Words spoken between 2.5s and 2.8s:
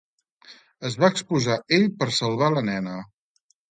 la